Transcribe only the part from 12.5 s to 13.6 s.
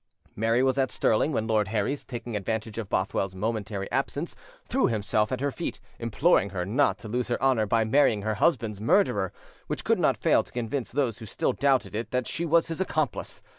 his accomplice.